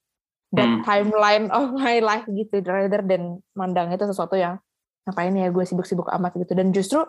that 0.55 0.69
Hmm. 0.69 0.87
timeline 0.87 1.47
of 1.50 1.75
my 1.75 1.99
life 1.99 2.29
gitu 2.31 2.62
rather 2.62 3.03
than 3.03 3.43
mandang 3.59 3.91
itu 3.91 4.06
sesuatu 4.06 4.38
yang 4.38 4.61
ngapain 5.09 5.35
ya 5.35 5.50
gue 5.50 5.65
sibuk-sibuk 5.67 6.06
amat 6.15 6.38
gitu 6.38 6.53
dan 6.55 6.71
justru 6.71 7.03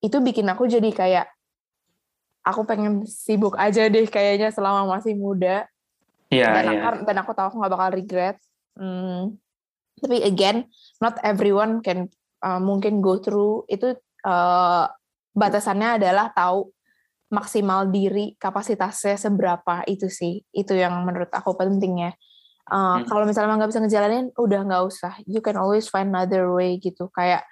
itu 0.00 0.16
bikin 0.22 0.48
aku 0.48 0.64
jadi 0.64 0.88
kayak 0.88 1.26
aku 2.44 2.64
pengen 2.64 3.04
sibuk 3.04 3.54
aja 3.60 3.86
deh 3.86 4.06
kayaknya 4.08 4.48
selama 4.50 4.88
masih 4.88 5.12
muda 5.16 5.68
Iya, 6.30 6.46
dan, 6.46 6.64
iya. 6.70 6.80
aku, 6.86 6.98
dan 7.10 7.16
aku 7.18 7.30
tahu 7.34 7.46
aku 7.50 7.56
nggak 7.58 7.74
bakal 7.74 7.90
regret. 7.90 8.36
Hmm, 8.78 9.34
tapi 9.98 10.22
again, 10.22 10.70
not 11.02 11.18
everyone 11.26 11.82
can 11.82 12.06
uh, 12.46 12.62
mungkin 12.62 13.02
go 13.02 13.18
through 13.18 13.66
itu 13.66 13.98
uh, 14.22 14.86
batasannya 15.34 15.98
adalah 15.98 16.30
tahu 16.30 16.70
maksimal 17.34 17.90
diri 17.90 18.38
kapasitasnya 18.38 19.18
seberapa 19.18 19.86
itu 19.86 20.10
sih 20.10 20.42
itu 20.54 20.74
yang 20.78 21.02
menurut 21.02 21.30
aku 21.34 21.58
pentingnya. 21.58 22.14
Uh, 22.70 23.02
Hmm. 23.02 23.10
Kalau 23.10 23.26
misalnya 23.26 23.58
nggak 23.58 23.70
bisa 23.74 23.82
ngejalanin, 23.82 24.30
udah 24.38 24.60
nggak 24.62 24.82
usah. 24.86 25.18
You 25.26 25.42
can 25.42 25.58
always 25.58 25.90
find 25.90 26.14
another 26.14 26.54
way 26.54 26.78
gitu. 26.78 27.10
Kayak 27.10 27.42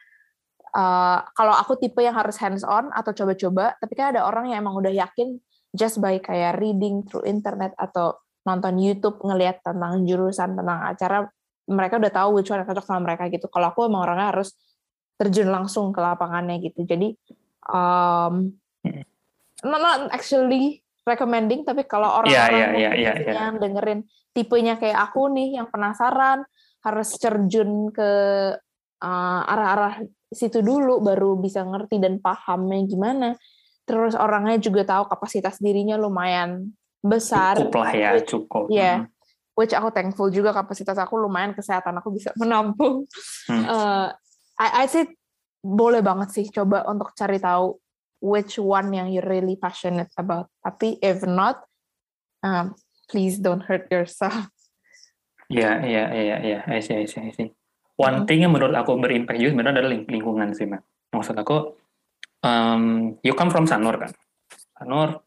uh, 0.78 1.18
kalau 1.34 1.54
aku 1.58 1.74
tipe 1.82 1.98
yang 1.98 2.14
harus 2.14 2.38
hands 2.38 2.62
on 2.62 2.94
atau 2.94 3.10
coba-coba, 3.10 3.74
tapi 3.82 3.92
kan 3.98 4.14
ada 4.14 4.22
orang 4.22 4.54
yang 4.54 4.62
emang 4.62 4.78
udah 4.78 4.94
yakin 4.94 5.42
just 5.74 5.98
by 5.98 6.16
kayak 6.22 6.62
reading 6.62 7.02
through 7.04 7.26
internet 7.26 7.74
atau 7.74 8.14
nonton 8.46 8.80
YouTube 8.80 9.20
ngelihat 9.20 9.60
tentang 9.60 10.06
jurusan 10.06 10.56
tentang 10.56 10.78
acara 10.88 11.28
mereka 11.68 12.00
udah 12.00 12.12
tahu 12.14 12.28
which 12.40 12.48
one 12.48 12.64
yang 12.64 12.68
cocok 12.70 12.86
sama 12.86 13.04
mereka 13.04 13.28
gitu. 13.28 13.50
Kalau 13.52 13.74
aku 13.74 13.84
emang 13.84 14.08
orangnya 14.08 14.32
harus 14.32 14.56
terjun 15.20 15.52
langsung 15.52 15.92
ke 15.92 16.00
lapangannya 16.00 16.56
gitu. 16.64 16.88
Jadi 16.88 17.12
um, 17.68 18.48
not, 19.68 19.80
not 19.82 20.00
actually 20.14 20.80
recommending 21.04 21.64
tapi 21.68 21.84
kalau 21.84 22.20
orang-orang 22.24 22.52
iya, 22.52 22.64
yang 22.64 22.72
iya, 22.76 22.90
iya, 22.92 23.12
iya. 23.20 23.32
yang 23.36 23.56
dengerin 23.60 24.00
tipenya 24.32 24.76
kayak 24.76 24.96
aku 25.08 25.32
nih 25.32 25.56
yang 25.60 25.68
penasaran 25.72 26.44
harus 26.84 27.08
terjun 27.16 27.88
ke 27.92 28.10
uh, 29.00 29.40
arah-arah 29.48 30.04
situ 30.28 30.60
dulu 30.60 31.00
baru 31.00 31.40
bisa 31.40 31.64
ngerti 31.64 32.00
dan 32.00 32.20
pahamnya 32.20 32.84
gimana. 32.84 33.28
Terus 33.88 34.12
orangnya 34.12 34.60
juga 34.60 34.84
tahu 34.84 35.08
kapasitas 35.08 35.56
dirinya 35.60 35.96
lumayan 35.96 36.76
besar. 37.00 37.56
Cukup 37.56 37.80
lah 37.80 37.92
ya, 37.96 38.10
Which- 38.20 38.28
cukup. 38.28 38.64
Iya. 38.68 39.08
Which 39.58 39.74
aku 39.74 39.90
thankful 39.90 40.30
juga 40.30 40.54
kapasitas 40.54 40.94
aku 41.00 41.18
lumayan 41.18 41.50
kesehatan 41.56 41.98
aku 41.98 42.14
bisa 42.14 42.30
menampung. 42.36 43.08
Hmm. 43.50 43.64
Eh, 43.74 44.08
I, 44.58 44.68
I 44.82 44.86
say 44.90 45.06
boleh 45.62 46.02
banget 46.02 46.34
sih 46.34 46.46
coba 46.50 46.82
untuk 46.90 47.14
cari 47.14 47.38
tahu 47.38 47.78
which 48.22 48.58
one 48.58 48.90
yang 48.90 49.10
you 49.10 49.22
really 49.22 49.54
passionate 49.58 50.10
about. 50.18 50.50
Tapi 50.62 50.98
if 51.02 51.22
not, 51.22 51.62
um, 52.42 52.74
please 53.10 53.38
don't 53.38 53.62
hurt 53.66 53.86
yourself. 53.90 54.50
Iya, 55.48 55.80
iya, 55.86 56.04
iya, 56.12 56.36
iya. 56.44 56.58
I 56.68 56.78
see, 56.84 56.94
I 56.98 57.06
see, 57.08 57.24
I 57.24 57.32
see. 57.32 57.48
One 57.98 58.22
Mhm. 58.22 58.26
thing 58.30 58.46
yang 58.46 58.54
menurut 58.54 58.70
aku 58.72 58.94
berimpact 58.94 59.42
juga 59.42 59.50
sebenarnya 59.52 59.74
adalah 59.74 59.90
ling- 59.90 60.06
lingkungan 60.06 60.54
sih, 60.54 60.70
Mak. 60.70 60.82
Maksud 61.10 61.34
aku, 61.34 61.74
um, 62.40 62.82
you 63.26 63.34
come 63.34 63.50
from 63.50 63.66
Sanur 63.66 63.98
kan? 63.98 64.14
Sanur, 64.78 65.26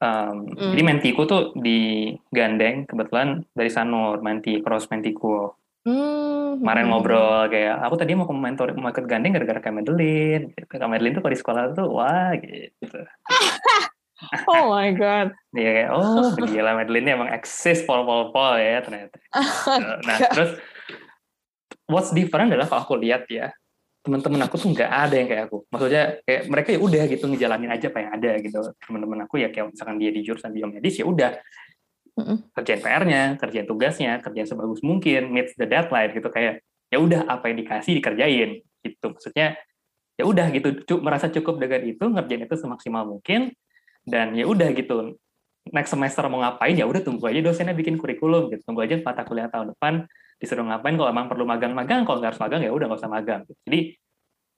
um, 0.00 0.48
Hmm. 0.48 0.72
jadi 0.72 0.80
mentiku 0.82 1.28
tuh 1.28 1.52
di 1.52 2.08
Gandeng, 2.32 2.88
kebetulan 2.88 3.44
dari 3.52 3.68
Sanur, 3.68 4.24
menti, 4.24 4.64
cross 4.64 4.88
mentiku. 4.88 5.52
Hmm, 5.84 6.64
Kemarin 6.64 6.88
hmm, 6.88 6.92
ngobrol 6.96 7.52
kayak, 7.52 7.76
aku 7.84 7.94
tadi 8.00 8.16
mau 8.16 8.24
ke 8.24 8.32
mentor, 8.32 8.72
mau 8.72 8.88
ikut 8.88 9.04
Gandeng 9.04 9.36
gara-gara 9.36 9.60
Kak 9.60 9.74
Madeline. 9.76 10.56
Gitu. 10.56 10.64
Kak 10.64 10.88
Madeline 10.88 11.12
tuh 11.12 11.20
kalau 11.20 11.34
di 11.36 11.40
sekolah 11.44 11.62
tuh, 11.76 11.86
wah 11.92 12.32
gitu. 12.40 13.04
Oh 14.48 14.72
my 14.72 14.88
god. 14.96 15.36
Dia 15.52 15.70
kayak, 15.74 15.90
oh 15.92 16.32
gila 16.32 16.80
Madeline 16.80 17.04
ini 17.04 17.12
emang 17.12 17.28
eksis 17.28 17.84
pol-pol-pol 17.84 18.56
ya 18.56 18.80
ternyata. 18.80 19.20
Nah, 20.08 20.16
terus 20.32 20.56
what's 21.88 22.10
different 22.12 22.52
adalah 22.52 22.68
kalau 22.68 22.82
aku 22.84 22.94
lihat 23.00 23.28
ya, 23.28 23.52
teman-teman 24.04 24.44
aku 24.44 24.60
tuh 24.60 24.68
nggak 24.72 24.90
ada 24.90 25.14
yang 25.16 25.28
kayak 25.28 25.42
aku. 25.48 25.64
Maksudnya 25.72 26.04
kayak 26.28 26.42
mereka 26.52 26.68
ya 26.76 26.80
udah 26.84 27.02
gitu 27.08 27.24
ngejalanin 27.24 27.70
aja 27.72 27.86
apa 27.88 27.98
yang 28.04 28.10
ada 28.12 28.30
gitu. 28.40 28.58
Teman-teman 28.84 29.18
aku 29.24 29.34
ya 29.40 29.48
kayak 29.48 29.72
misalkan 29.72 29.96
dia 29.96 30.10
di 30.12 30.20
jurusan 30.20 30.52
biomedis 30.52 31.00
ya 31.00 31.06
udah 31.08 31.30
kerjain 32.54 32.80
PR-nya, 32.84 33.22
kerjain 33.40 33.66
tugasnya, 33.66 34.22
kerjain 34.22 34.46
sebagus 34.46 34.84
mungkin, 34.86 35.34
meets 35.34 35.56
the 35.58 35.66
deadline 35.66 36.14
gitu 36.14 36.28
kayak 36.30 36.62
ya 36.92 36.98
udah 37.02 37.26
apa 37.26 37.50
yang 37.50 37.64
dikasih 37.64 37.98
dikerjain 37.98 38.62
gitu. 38.84 39.06
Maksudnya 39.10 39.58
ya 40.14 40.24
udah 40.28 40.46
gitu, 40.54 40.68
cu- 40.86 41.02
merasa 41.02 41.26
cukup 41.26 41.58
dengan 41.58 41.82
itu, 41.82 42.04
ngerjain 42.06 42.46
itu 42.46 42.54
semaksimal 42.54 43.02
mungkin 43.08 43.50
dan 44.06 44.36
ya 44.36 44.46
udah 44.46 44.68
gitu. 44.76 45.18
Next 45.72 45.96
semester 45.96 46.28
mau 46.28 46.44
ngapain 46.44 46.76
ya 46.76 46.84
udah 46.84 47.00
tunggu 47.00 47.24
aja 47.24 47.40
dosennya 47.40 47.72
bikin 47.72 47.96
kurikulum 47.96 48.52
gitu. 48.52 48.62
Tunggu 48.68 48.84
aja 48.84 49.00
mata 49.00 49.24
kuliah 49.24 49.48
tahun 49.48 49.72
depan 49.72 50.04
disuruh 50.38 50.66
ngapain 50.66 50.94
kalau 50.98 51.10
emang 51.10 51.26
perlu 51.30 51.44
magang-magang, 51.46 52.02
kalau 52.04 52.18
nggak 52.20 52.34
harus 52.34 52.42
magang 52.42 52.60
ya 52.62 52.70
udah 52.70 52.86
nggak 52.90 53.00
usah 53.00 53.12
magang. 53.12 53.40
Jadi 53.66 53.80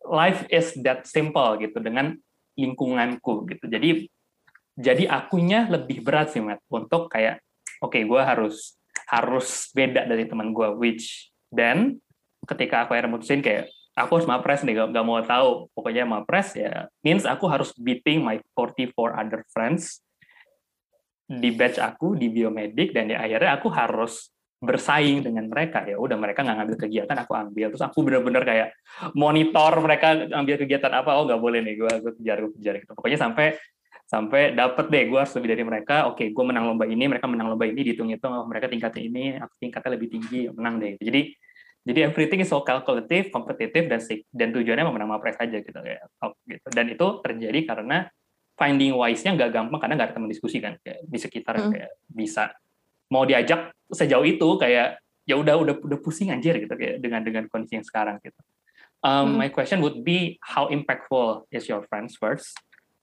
life 0.06 0.46
is 0.50 0.72
that 0.82 1.04
simple 1.04 1.58
gitu 1.60 1.78
dengan 1.82 2.16
lingkunganku 2.56 3.44
gitu. 3.50 3.64
Jadi 3.68 4.08
jadi 4.76 5.08
akunya 5.08 5.64
lebih 5.72 6.04
berat 6.04 6.36
sih 6.36 6.44
Matt 6.44 6.60
untuk 6.68 7.08
kayak 7.08 7.40
oke 7.80 7.96
okay, 7.96 8.04
gue 8.04 8.20
harus 8.20 8.76
harus 9.08 9.72
beda 9.72 10.04
dari 10.04 10.28
teman 10.28 10.52
gue 10.52 10.68
which 10.76 11.32
then 11.48 11.96
ketika 12.44 12.84
aku 12.84 12.92
akhirnya 12.92 13.12
mutusin 13.16 13.40
kayak 13.40 13.72
aku 13.96 14.20
harus 14.20 14.28
mapres 14.28 14.60
nih 14.62 14.76
gak, 14.76 14.92
gak 14.92 15.06
mau 15.06 15.20
tahu 15.24 15.72
pokoknya 15.72 16.04
mapres 16.04 16.52
ya 16.52 16.92
means 17.00 17.24
aku 17.24 17.48
harus 17.48 17.72
beating 17.80 18.20
my 18.20 18.36
44 18.52 18.92
other 19.16 19.40
friends 19.48 20.04
di 21.26 21.50
batch 21.50 21.80
aku 21.80 22.14
di 22.14 22.30
biomedik 22.30 22.92
dan 22.92 23.10
ya 23.10 23.24
akhirnya 23.24 23.56
aku 23.56 23.68
harus 23.72 24.30
bersaing 24.56 25.20
dengan 25.20 25.52
mereka 25.52 25.84
ya 25.84 26.00
udah 26.00 26.16
mereka 26.16 26.40
nggak 26.40 26.56
ngambil 26.56 26.76
kegiatan 26.80 27.16
aku 27.20 27.32
ambil 27.36 27.66
terus 27.68 27.84
aku 27.84 27.98
bener-bener 28.00 28.42
kayak 28.42 28.68
monitor 29.12 29.72
mereka 29.84 30.16
ambil 30.32 30.56
kegiatan 30.56 30.92
apa 30.96 31.10
oh 31.12 31.28
nggak 31.28 31.40
boleh 31.40 31.60
nih 31.60 31.74
gue 31.76 31.92
gue 32.00 32.12
kejar 32.16 32.36
gue 32.40 32.52
kejar 32.56 32.74
gitu 32.80 32.92
pokoknya 32.96 33.20
sampai 33.20 33.52
sampai 34.06 34.56
dapet 34.56 34.86
deh 34.88 35.04
gue 35.12 35.18
harus 35.18 35.34
lebih 35.36 35.48
dari 35.52 35.64
mereka 35.66 36.08
oke 36.08 36.24
gue 36.24 36.44
menang 36.46 36.72
lomba 36.72 36.88
ini 36.88 37.04
mereka 37.04 37.28
menang 37.28 37.52
lomba 37.52 37.68
ini 37.68 37.84
dihitung 37.84 38.08
itu 38.08 38.24
oh, 38.24 38.48
mereka 38.48 38.72
tingkatnya 38.72 39.02
ini 39.04 39.24
aku 39.36 39.54
tingkatnya 39.60 39.90
lebih 39.92 40.08
tinggi 40.08 40.48
menang 40.48 40.80
deh 40.80 40.96
jadi 41.04 41.20
jadi 41.86 42.10
everything 42.10 42.42
is 42.42 42.50
so 42.50 42.66
calculative, 42.66 43.30
kompetitif 43.30 43.86
dan 43.86 44.02
dan 44.34 44.48
tujuannya 44.50 44.90
memenang 44.90 45.06
mapres 45.06 45.38
aja 45.38 45.62
gitu 45.62 45.70
kayak 45.70 46.02
gitu. 46.50 46.68
Dan 46.74 46.90
itu 46.90 47.06
terjadi 47.22 47.62
karena 47.62 48.10
finding 48.58 48.98
wise-nya 48.98 49.38
nggak 49.38 49.50
gampang 49.54 49.78
karena 49.78 49.94
nggak 49.94 50.08
ada 50.10 50.14
teman 50.18 50.26
diskusi 50.32 50.58
kan 50.58 50.74
kayak 50.82 51.06
di 51.06 51.18
sekitar 51.22 51.54
hmm. 51.54 51.70
kayak 51.70 51.90
bisa 52.10 52.50
mau 53.12 53.22
diajak 53.22 53.72
sejauh 53.92 54.26
itu 54.26 54.48
kayak 54.58 54.98
ya 55.26 55.34
udah 55.34 55.58
udah 55.58 55.74
udah 55.82 55.98
pusing 55.98 56.30
anjir 56.30 56.54
gitu 56.58 56.70
kayak 56.74 57.02
dengan 57.02 57.22
dengan 57.26 57.44
kondisi 57.50 57.78
yang 57.78 57.86
sekarang 57.86 58.22
gitu. 58.22 58.38
Um, 59.02 59.34
hmm. 59.34 59.46
My 59.46 59.48
question 59.50 59.82
would 59.82 60.06
be 60.06 60.38
how 60.42 60.70
impactful 60.70 61.46
is 61.50 61.66
your 61.66 61.82
friends 61.86 62.18
first? 62.18 62.54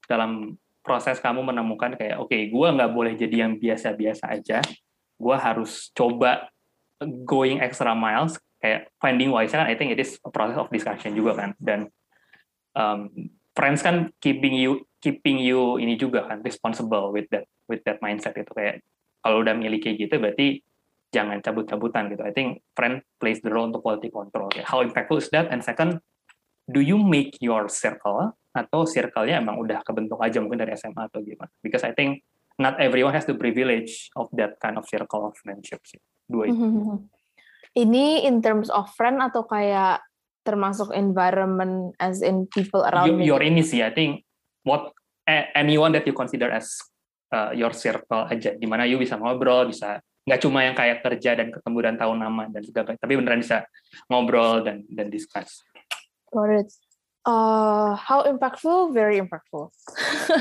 Dalam 0.07 0.59
proses 0.83 1.19
kamu 1.19 1.43
menemukan 1.43 1.95
kayak 1.95 2.19
oke 2.19 2.31
okay, 2.31 2.51
gue 2.51 2.67
nggak 2.67 2.91
boleh 2.91 3.13
jadi 3.15 3.47
yang 3.47 3.55
biasa-biasa 3.55 4.35
aja, 4.35 4.59
gue 5.19 5.35
harus 5.37 5.91
coba 5.95 6.51
going 7.27 7.59
extra 7.63 7.91
miles. 7.95 8.39
Kayak 8.63 8.87
finding 9.03 9.27
wise 9.31 9.51
kan 9.51 9.67
I 9.67 9.75
think 9.75 9.91
it 9.91 9.99
is 9.99 10.15
a 10.23 10.31
process 10.31 10.55
of 10.55 10.71
discussion 10.71 11.11
juga 11.15 11.35
kan. 11.35 11.51
Dan 11.59 11.91
um, 12.75 13.11
friends 13.51 13.83
kan 13.83 14.11
keeping 14.23 14.55
you 14.55 14.87
keeping 15.03 15.39
you 15.39 15.75
ini 15.79 15.99
juga 15.99 16.23
kan 16.23 16.39
responsible 16.39 17.11
with 17.11 17.27
that 17.35 17.43
with 17.67 17.83
that 17.83 17.99
mindset 17.99 18.39
itu. 18.39 18.51
Kayak 18.55 18.79
kalau 19.23 19.41
udah 19.41 19.55
miliki 19.55 19.95
gitu 19.95 20.19
berarti 20.19 20.59
jangan 21.13 21.39
cabut-cabutan 21.39 22.11
gitu. 22.11 22.21
I 22.25 22.33
think 22.35 22.65
friend 22.75 22.99
plays 23.21 23.39
the 23.39 23.49
role 23.53 23.71
untuk 23.71 23.85
quality 23.85 24.11
control 24.11 24.51
kayak 24.51 24.67
how 24.67 24.83
impactful 24.83 25.21
is 25.21 25.31
that? 25.31 25.47
And 25.49 25.63
second 25.63 26.03
do 26.67 26.83
you 26.83 26.99
make 26.99 27.39
your 27.39 27.71
circle 27.71 28.35
atau 28.53 28.85
circle-nya 28.85 29.41
emang 29.41 29.57
udah 29.57 29.81
kebentuk 29.81 30.21
aja 30.21 30.37
mungkin 30.43 30.61
dari 30.61 30.75
SMA 30.75 31.09
atau 31.09 31.23
gimana? 31.23 31.49
Because 31.63 31.81
I 31.87 31.95
think 31.95 32.21
not 32.59 32.77
everyone 32.77 33.15
has 33.15 33.25
the 33.25 33.37
privilege 33.37 34.11
of 34.19 34.29
that 34.37 34.59
kind 34.61 34.77
of 34.77 34.85
circle 34.85 35.31
of 35.31 35.33
friendship 35.39 35.81
sih. 35.87 36.01
Dua 36.27 36.49
itu. 36.49 36.59
Mm 36.59 36.71
-hmm. 36.71 36.97
Ini 37.73 38.29
in 38.29 38.37
terms 38.45 38.69
of 38.69 38.85
friend 38.93 39.17
atau 39.17 39.49
kayak 39.49 40.05
termasuk 40.45 40.93
environment 40.93 41.95
as 41.97 42.21
in 42.21 42.45
people 42.51 42.85
around 42.85 43.09
you, 43.09 43.33
Your 43.33 43.41
ini 43.41 43.63
sih, 43.65 43.81
I 43.81 43.89
think 43.89 44.27
what 44.67 44.93
anyone 45.55 45.95
that 45.95 46.05
you 46.05 46.13
consider 46.13 46.51
as 46.51 46.77
uh, 47.33 47.51
your 47.57 47.73
circle 47.73 48.29
aja, 48.29 48.53
di 48.53 48.69
mana 48.69 48.85
you 48.85 49.01
bisa 49.01 49.17
ngobrol, 49.17 49.65
bisa 49.65 49.97
nggak 50.23 50.39
cuma 50.39 50.63
yang 50.63 50.77
kayak 50.77 51.03
kerja 51.03 51.35
dan 51.35 51.51
ketemu 51.51 51.77
dan 51.83 51.95
tahu 51.99 52.13
nama 52.15 52.47
dan 52.47 52.61
segala, 52.63 52.95
tapi 52.95 53.17
beneran 53.17 53.41
bisa 53.41 53.65
ngobrol 54.07 54.61
dan 54.61 54.85
dan 54.87 55.09
discuss. 55.09 55.65
Got 56.31 56.53
it. 56.53 56.69
Uh, 57.23 57.95
how 57.95 58.27
impactful? 58.27 58.91
Very 58.91 59.15
impactful. 59.15 59.71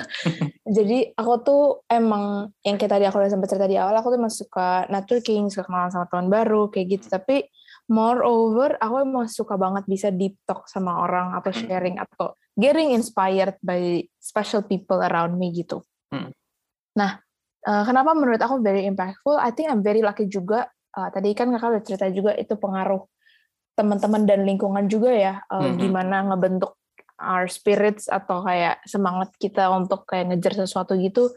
Jadi 0.77 1.15
aku 1.15 1.33
tuh 1.47 1.63
emang 1.87 2.51
yang 2.67 2.75
kayak 2.75 2.99
tadi 2.99 3.05
aku 3.07 3.23
udah 3.23 3.31
sempat 3.31 3.55
cerita 3.55 3.71
di 3.71 3.79
awal, 3.79 3.95
aku 3.95 4.11
tuh 4.11 4.19
masuk 4.19 4.51
suka 4.51 4.91
networking, 4.91 5.47
suka 5.47 5.71
kenalan 5.71 5.95
sama 5.95 6.11
teman 6.11 6.27
baru 6.27 6.67
kayak 6.75 6.99
gitu. 6.99 7.07
Tapi 7.07 7.47
moreover, 7.87 8.75
aku 8.83 8.95
emang 8.99 9.31
suka 9.31 9.55
banget 9.55 9.87
bisa 9.87 10.11
deep 10.11 10.43
talk 10.43 10.67
sama 10.67 11.07
orang 11.07 11.39
atau 11.39 11.55
hmm. 11.55 11.61
sharing 11.63 11.97
atau 12.03 12.35
getting 12.59 12.91
inspired 12.91 13.55
by 13.63 14.03
special 14.19 14.67
people 14.67 14.99
around 14.99 15.39
me 15.39 15.55
gitu. 15.55 15.87
Hmm. 16.11 16.35
Nah, 16.99 17.21
uh, 17.65 17.83
kenapa 17.89 18.13
menurut 18.13 18.41
aku 18.41 18.61
very 18.61 18.85
impactful? 18.89 19.39
I 19.41 19.53
think 19.53 19.73
I'm 19.73 19.81
very 19.81 20.05
lucky 20.05 20.29
juga. 20.29 20.69
Uh, 20.93 21.09
tadi 21.09 21.33
kan 21.33 21.49
kakak 21.49 21.69
udah 21.73 21.83
cerita 21.85 22.07
juga 22.13 22.37
itu 22.37 22.53
pengaruh 22.61 23.01
teman-teman 23.73 24.29
dan 24.29 24.45
lingkungan 24.45 24.85
juga 24.85 25.11
ya 25.13 25.35
uh, 25.49 25.65
mm-hmm. 25.65 25.81
gimana 25.81 26.17
ngebentuk 26.29 26.77
our 27.17 27.49
spirits 27.49 28.11
atau 28.11 28.45
kayak 28.45 28.85
semangat 28.85 29.33
kita 29.41 29.73
untuk 29.73 30.05
kayak 30.05 30.33
ngejar 30.33 30.67
sesuatu 30.67 30.93
gitu 31.01 31.33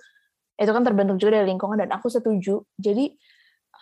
itu 0.55 0.71
kan 0.71 0.83
terbentuk 0.83 1.19
juga 1.19 1.39
dari 1.39 1.51
lingkungan 1.51 1.79
dan 1.79 1.95
aku 1.95 2.11
setuju 2.11 2.63
jadi 2.75 3.11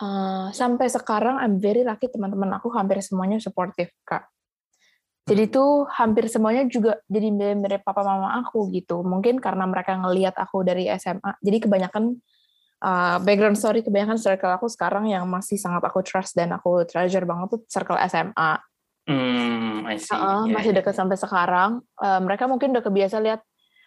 uh, 0.02 0.54
sampai 0.54 0.86
sekarang 0.86 1.42
I'm 1.42 1.58
very 1.58 1.82
lucky 1.82 2.06
teman-teman 2.10 2.54
aku 2.54 2.70
hampir 2.74 3.02
semuanya 3.02 3.42
supportive 3.42 3.90
kak 4.06 4.30
jadi 5.24 5.48
mm-hmm. 5.48 5.56
tuh 5.56 5.88
hampir 5.88 6.24
semuanya 6.28 6.68
juga 6.68 7.00
jadi 7.08 7.28
mirip 7.32 7.82
papa 7.82 8.04
mama 8.04 8.36
aku 8.44 8.68
gitu 8.72 9.00
mungkin 9.00 9.40
karena 9.40 9.64
mereka 9.64 9.96
ngelihat 9.96 10.36
aku 10.36 10.60
dari 10.64 10.88
SMA 10.96 11.40
jadi 11.40 11.58
kebanyakan 11.64 12.20
uh, 12.84 13.16
background 13.24 13.56
story 13.56 13.80
kebanyakan 13.80 14.20
circle 14.20 14.52
aku 14.52 14.68
sekarang 14.68 15.08
yang 15.08 15.24
masih 15.24 15.56
sangat 15.56 15.80
aku 15.88 16.04
trust 16.04 16.36
dan 16.36 16.52
aku 16.52 16.84
treasure 16.84 17.24
banget 17.24 17.56
tuh 17.56 17.60
circle 17.66 17.96
SMA. 18.04 18.60
Hmm, 19.04 19.84
I 19.84 20.00
see. 20.00 20.16
Uh, 20.16 20.48
yeah, 20.48 20.52
masih 20.52 20.72
iya, 20.72 20.78
dekat 20.80 20.92
yeah. 20.96 21.00
sampai 21.04 21.16
sekarang. 21.20 21.70
Uh, 22.00 22.20
mereka 22.24 22.48
mungkin 22.48 22.72
udah 22.72 22.84
kebiasa 22.84 23.20
lihat 23.20 23.40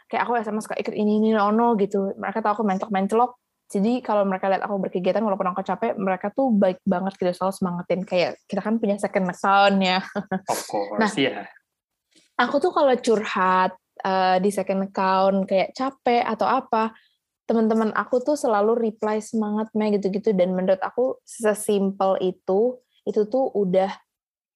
kayak 0.10 0.26
aku 0.26 0.38
SMA 0.42 0.62
suka 0.62 0.78
ikut 0.78 0.94
ini 0.94 1.22
ini 1.22 1.34
ono 1.38 1.74
gitu. 1.78 2.14
Mereka 2.18 2.42
tahu 2.42 2.62
aku 2.62 2.64
mentok 2.66 2.90
mencelok. 2.94 3.38
Jadi 3.68 4.00
kalau 4.00 4.24
mereka 4.24 4.48
lihat 4.48 4.64
aku 4.64 4.80
berkegiatan 4.80 5.20
walaupun 5.20 5.52
aku 5.52 5.60
capek, 5.60 6.00
mereka 6.00 6.32
tuh 6.32 6.56
baik 6.56 6.80
banget 6.88 7.20
gitu 7.20 7.36
selalu 7.36 7.52
semangatin. 7.52 8.02
Kayak 8.08 8.40
kita 8.48 8.64
kan 8.64 8.80
punya 8.80 8.96
second 8.96 9.28
account 9.28 9.78
ya. 9.84 10.00
Of 10.48 10.60
course, 10.72 10.96
nah, 10.96 11.12
yeah. 11.20 11.44
Aku 12.40 12.64
tuh 12.64 12.72
kalau 12.72 12.96
curhat 12.96 13.76
uh, 14.08 14.40
di 14.40 14.56
second 14.56 14.88
account 14.88 15.52
kayak 15.52 15.76
capek 15.76 16.24
atau 16.24 16.48
apa, 16.48 16.96
teman-teman 17.44 17.92
aku 17.92 18.24
tuh 18.24 18.40
selalu 18.40 18.88
reply 18.88 19.20
semangat 19.20 19.68
me 19.76 19.92
gitu-gitu. 20.00 20.32
Dan 20.32 20.56
menurut 20.56 20.80
aku 20.80 21.20
sesimpel 21.28 22.24
itu 22.24 22.80
itu 23.04 23.22
tuh 23.28 23.52
udah 23.52 23.92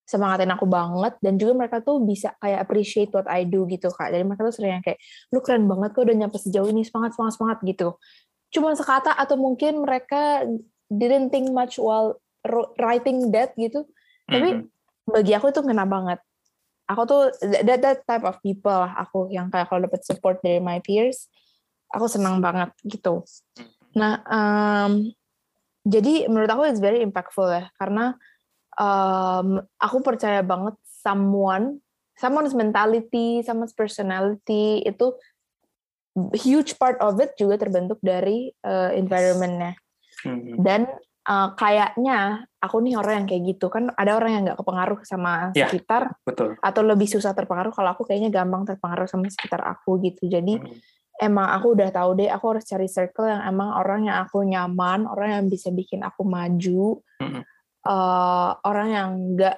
semangatin 0.07 0.55
aku 0.55 0.71
banget. 0.71 1.19
Dan 1.19 1.35
juga 1.35 1.67
mereka 1.67 1.83
tuh 1.83 1.99
bisa 1.99 2.31
kayak 2.39 2.63
appreciate 2.63 3.11
what 3.11 3.27
I 3.27 3.43
do 3.43 3.67
gitu 3.67 3.91
kak. 3.91 4.07
Jadi 4.07 4.23
mereka 4.23 4.47
tuh 4.47 4.55
sering 4.55 4.79
kayak 4.79 5.03
lu 5.35 5.43
keren 5.43 5.67
banget 5.67 5.91
kok 5.91 6.07
udah 6.07 6.15
nyampe 6.15 6.39
sejauh 6.39 6.71
ini 6.71 6.87
semangat 6.87 7.11
semangat 7.19 7.35
semangat 7.35 7.59
gitu 7.67 7.99
cuma 8.51 8.75
sekata 8.75 9.15
atau 9.15 9.39
mungkin 9.39 9.81
mereka 9.81 10.45
didn't 10.91 11.31
think 11.31 11.49
much 11.49 11.79
while 11.79 12.19
writing 12.77 13.31
that 13.31 13.55
gitu 13.55 13.87
tapi 14.27 14.61
mm-hmm. 14.61 15.11
bagi 15.11 15.33
aku 15.33 15.49
itu 15.49 15.63
ngena 15.63 15.87
banget 15.87 16.19
aku 16.85 17.01
tuh 17.07 17.21
that, 17.63 17.79
that 17.79 17.99
type 18.03 18.27
of 18.27 18.35
people 18.43 18.75
lah 18.75 18.91
aku 18.99 19.31
yang 19.31 19.47
kayak 19.47 19.71
kalau 19.71 19.87
dapat 19.87 20.03
support 20.03 20.43
dari 20.43 20.59
my 20.59 20.83
peers 20.83 21.31
aku 21.91 22.07
senang 22.07 22.39
banget 22.39 22.71
gitu. 22.87 23.27
Nah, 23.99 24.23
um, 24.25 25.11
jadi 25.83 26.31
menurut 26.31 26.49
aku 26.49 26.63
it's 26.71 26.79
very 26.79 27.03
impactful 27.03 27.51
ya, 27.51 27.67
karena 27.75 28.15
um, 28.79 29.59
aku 29.77 29.97
percaya 29.99 30.39
banget 30.41 30.79
someone, 30.87 31.83
someone's 32.15 32.55
mentality, 32.55 33.43
someone's 33.43 33.75
personality 33.75 34.81
itu 34.87 35.11
huge 36.35 36.75
part 36.75 36.99
of 36.99 37.17
it 37.23 37.35
juga 37.39 37.55
terbentuk 37.61 37.99
dari 38.03 38.51
uh, 38.63 38.91
environmentnya. 38.95 39.79
Hmm. 40.21 40.59
Dan 40.59 40.87
uh, 41.25 41.55
kayaknya 41.55 42.45
aku 42.59 42.77
nih 42.83 42.99
orang 42.99 43.23
yang 43.23 43.27
kayak 43.27 43.43
gitu 43.57 43.71
kan 43.71 43.89
ada 43.95 44.19
orang 44.19 44.31
yang 44.35 44.43
nggak 44.51 44.59
kepengaruh 44.59 44.99
sama 45.07 45.49
ya, 45.55 45.65
sekitar 45.65 46.13
betul. 46.21 46.59
atau 46.61 46.81
lebih 46.85 47.09
susah 47.09 47.33
terpengaruh 47.33 47.73
kalau 47.73 47.95
aku 47.95 48.05
kayaknya 48.05 48.29
gampang 48.29 48.69
terpengaruh 48.69 49.09
sama 49.09 49.31
sekitar 49.33 49.65
aku 49.65 49.97
gitu 50.03 50.29
jadi 50.29 50.61
hmm 50.61 51.01
emang 51.21 51.53
aku 51.53 51.77
udah 51.77 51.93
tahu 51.93 52.17
deh 52.17 52.29
aku 52.33 52.57
harus 52.57 52.65
cari 52.65 52.89
circle 52.89 53.29
yang 53.29 53.45
emang 53.45 53.69
orang 53.77 54.09
yang 54.09 54.17
aku 54.25 54.41
nyaman 54.41 55.05
orang 55.05 55.37
yang 55.37 55.45
bisa 55.45 55.69
bikin 55.69 56.01
aku 56.01 56.25
maju 56.25 56.97
mm-hmm. 57.21 57.43
uh, 57.85 58.57
orang 58.65 58.87
yang 58.89 59.09
nggak 59.37 59.57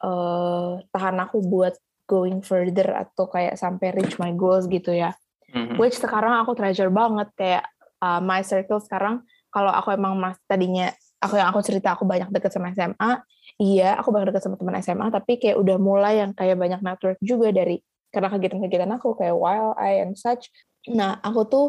uh, 0.00 0.80
tahan 0.88 1.16
aku 1.20 1.44
buat 1.44 1.76
going 2.08 2.40
further 2.40 2.96
atau 2.96 3.28
kayak 3.28 3.60
sampai 3.60 3.92
reach 3.92 4.16
my 4.16 4.32
goals 4.32 4.64
gitu 4.72 4.96
ya 4.96 5.12
mm-hmm. 5.52 5.76
which 5.78 5.96
sekarang 5.96 6.32
aku 6.40 6.56
treasure 6.56 6.90
banget 6.90 7.28
kayak 7.36 7.64
uh, 8.00 8.18
my 8.18 8.40
circle 8.42 8.80
sekarang 8.82 9.22
kalau 9.52 9.70
aku 9.70 9.92
emang 9.92 10.16
mas 10.16 10.40
tadinya 10.48 10.90
aku 11.22 11.38
yang 11.38 11.52
aku 11.52 11.60
cerita 11.62 11.94
aku 11.94 12.08
banyak 12.08 12.32
deket 12.32 12.50
sama 12.50 12.72
SMA 12.72 13.22
iya 13.60 13.94
aku 14.00 14.10
banyak 14.10 14.32
deket 14.32 14.42
sama 14.48 14.56
teman 14.58 14.80
SMA 14.80 15.06
tapi 15.12 15.38
kayak 15.38 15.60
udah 15.60 15.76
mulai 15.76 16.24
yang 16.24 16.32
kayak 16.32 16.56
banyak 16.56 16.80
network 16.80 17.20
juga 17.20 17.52
dari 17.52 17.78
karena 18.12 18.28
kegiatan-kegiatan 18.28 18.92
aku 18.96 19.16
kayak 19.16 19.36
Wild 19.36 19.76
Eye 19.80 20.04
and 20.04 20.16
such 20.16 20.52
Nah, 20.90 21.22
aku 21.22 21.40
tuh 21.46 21.66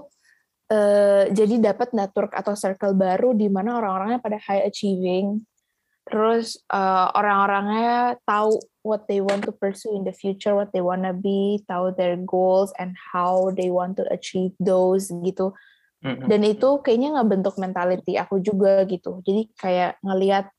uh, 0.73 1.29
jadi 1.29 1.61
dapat 1.61 1.93
network 1.93 2.33
atau 2.33 2.57
circle 2.57 2.97
baru 2.97 3.37
di 3.37 3.45
mana 3.51 3.77
orang-orangnya 3.77 4.19
pada 4.23 4.41
high 4.41 4.65
achieving, 4.65 5.45
terus 6.09 6.57
uh, 6.73 7.13
orang-orangnya 7.13 8.17
tahu 8.25 8.57
what 8.83 9.07
they 9.07 9.23
want 9.23 9.47
to 9.47 9.51
pursue 9.55 9.95
in 9.95 10.03
the 10.03 10.13
future, 10.13 10.53
what 10.53 10.69
they 10.75 10.83
wanna 10.83 11.15
be, 11.15 11.63
tahu 11.65 11.95
their 11.95 12.19
goals 12.19 12.75
and 12.77 12.93
how 13.15 13.49
they 13.55 13.71
want 13.71 13.95
to 13.97 14.03
achieve 14.11 14.51
those 14.59 15.09
gitu. 15.23 15.55
Dan 16.03 16.43
itu 16.43 16.83
kayaknya 16.83 17.15
ngebentuk 17.15 17.55
mentality 17.55 18.19
aku 18.19 18.43
juga 18.43 18.83
gitu. 18.83 19.23
Jadi 19.23 19.47
kayak 19.55 20.03
ngelihat 20.03 20.51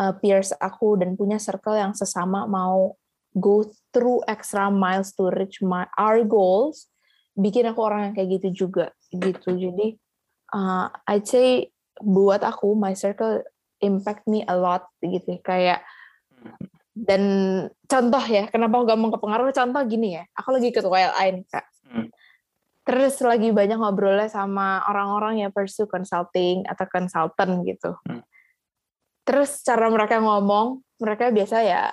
uh, 0.00 0.16
peers 0.16 0.56
aku 0.56 0.96
dan 0.96 1.12
punya 1.12 1.36
circle 1.36 1.76
yang 1.76 1.92
sesama 1.92 2.48
mau 2.48 2.96
go 3.36 3.68
through 3.92 4.24
extra 4.24 4.72
miles 4.72 5.12
to 5.12 5.28
reach 5.36 5.60
my 5.60 5.84
our 6.00 6.24
goals, 6.24 6.88
bikin 7.36 7.68
aku 7.68 7.84
orang 7.84 8.10
yang 8.10 8.14
kayak 8.16 8.40
gitu 8.40 8.64
juga 8.64 8.96
gitu. 9.12 9.52
Jadi 9.52 10.00
uh, 10.56 10.88
I'd 11.04 11.28
say 11.28 11.68
buat 12.00 12.40
aku 12.40 12.72
my 12.72 12.96
circle 12.96 13.44
impact 13.84 14.24
me 14.24 14.40
a 14.48 14.56
lot 14.56 14.88
gitu. 15.04 15.36
Kayak 15.44 15.84
dan 17.06 17.22
contoh 17.86 18.24
ya, 18.26 18.50
kenapa 18.50 18.82
aku 18.82 18.86
gampang 18.90 19.12
kepengaruh? 19.14 19.54
Contoh 19.54 19.82
gini 19.86 20.18
ya, 20.18 20.24
aku 20.34 20.48
lagi 20.56 20.74
ikut 20.74 20.82
WLI 20.82 21.26
nih 21.38 21.44
kak. 21.46 21.66
Hmm. 21.86 22.08
Terus 22.82 23.20
lagi 23.20 23.52
banyak 23.52 23.78
ngobrolnya 23.78 24.26
sama 24.32 24.82
orang-orang 24.88 25.44
yang 25.44 25.50
pursue 25.52 25.86
consulting 25.86 26.66
atau 26.66 26.88
consultant 26.90 27.62
gitu. 27.62 27.94
Hmm. 28.08 28.24
Terus 29.22 29.60
cara 29.62 29.86
mereka 29.92 30.18
ngomong, 30.18 30.82
mereka 30.98 31.30
biasa 31.30 31.62
ya 31.62 31.92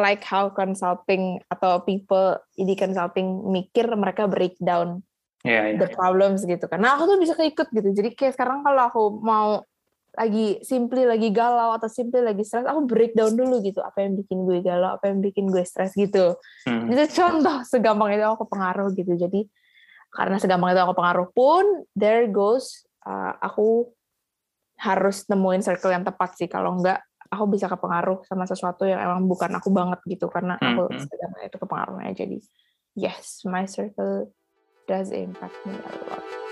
like 0.00 0.24
how 0.24 0.48
consulting 0.52 1.38
atau 1.52 1.84
people 1.84 2.40
di 2.56 2.72
consulting 2.72 3.52
mikir 3.52 3.84
mereka 3.96 4.24
breakdown 4.24 5.04
Ya, 5.44 5.68
ya. 5.68 5.76
the 5.76 5.92
problems 5.92 6.40
gitu 6.48 6.64
kan. 6.72 6.80
Nah 6.80 6.96
aku 6.96 7.04
tuh 7.04 7.20
bisa 7.20 7.36
keikut 7.36 7.68
gitu. 7.68 7.92
Jadi 7.92 8.16
kayak 8.16 8.32
sekarang 8.32 8.64
kalau 8.64 8.82
aku 8.88 9.02
mau 9.20 9.60
lagi 10.14 10.62
simply 10.62 11.02
lagi 11.02 11.34
galau 11.34 11.74
atau 11.74 11.90
simply 11.90 12.22
lagi 12.22 12.46
stres, 12.46 12.64
aku 12.64 12.86
breakdown 12.86 13.34
dulu 13.34 13.58
gitu. 13.66 13.82
Apa 13.82 14.06
yang 14.06 14.14
bikin 14.14 14.46
gue 14.46 14.62
galau, 14.62 14.94
apa 14.94 15.10
yang 15.10 15.18
bikin 15.18 15.50
gue 15.50 15.66
stres 15.66 15.92
gitu. 15.98 16.38
Hmm. 16.66 16.86
Itu 16.90 17.04
contoh 17.18 17.66
segampang 17.66 18.14
itu 18.14 18.22
aku 18.22 18.46
pengaruh 18.46 18.94
gitu. 18.94 19.18
Jadi 19.18 19.46
karena 20.14 20.38
segampang 20.38 20.70
itu 20.70 20.80
aku 20.82 20.94
pengaruh 20.94 21.28
pun, 21.34 21.82
there 21.98 22.30
goes 22.30 22.86
uh, 23.02 23.34
aku 23.42 23.90
harus 24.78 25.26
nemuin 25.26 25.66
circle 25.66 25.90
yang 25.90 26.06
tepat 26.06 26.38
sih. 26.38 26.46
Kalau 26.46 26.78
enggak, 26.78 27.02
aku 27.26 27.50
bisa 27.50 27.66
kepengaruh 27.66 28.22
sama 28.22 28.46
sesuatu 28.46 28.86
yang 28.86 29.02
emang 29.02 29.26
bukan 29.26 29.50
aku 29.58 29.74
banget 29.74 29.98
gitu. 30.06 30.30
Karena 30.30 30.54
aku 30.62 30.94
Hmm, 30.94 31.02
segampang 31.02 31.42
itu 31.42 31.56
kepengaruhnya. 31.58 32.12
Jadi 32.14 32.38
yes, 32.94 33.42
my 33.42 33.66
circle 33.66 34.30
does 34.86 35.10
impact 35.10 35.58
me 35.66 35.74
a 35.74 35.92
lot. 36.06 36.43